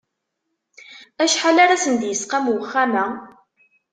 Acḥal 1.23 1.57
ara 1.63 1.81
sen-d-isqam 1.83 2.45
uxxam-a? 2.53 3.05